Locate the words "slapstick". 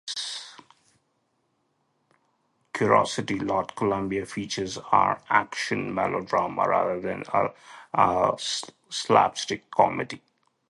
8.89-9.69